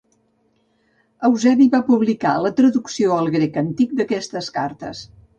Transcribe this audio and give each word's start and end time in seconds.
Eusebi 1.27 1.67
va 1.75 1.81
publicar 1.89 2.31
la 2.45 2.51
traducció 2.59 3.13
al 3.19 3.29
grec 3.35 3.59
antic 3.63 3.93
d'aquestes 3.99 4.49
cartes. 4.57 5.03